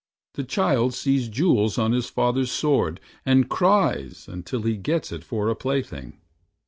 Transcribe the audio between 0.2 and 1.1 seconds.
The child